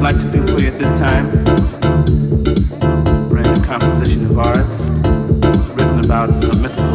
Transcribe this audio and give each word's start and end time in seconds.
would 0.00 0.14
like 0.14 0.22
to 0.22 0.30
do 0.30 0.46
for 0.46 0.62
you 0.62 0.68
at 0.68 0.74
this 0.74 1.00
time. 1.00 1.26
Random 3.28 3.64
composition 3.64 4.26
of 4.26 4.38
ours 4.38 4.90
written 5.74 6.04
about 6.04 6.30
a 6.30 6.56
mythical 6.58 6.87